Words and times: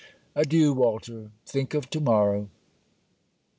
Adieu, 0.35 0.73
Walter! 0.73 1.29
Think 1.45 1.75
of 1.75 1.87
to 1.91 1.99
morrow. 1.99 2.49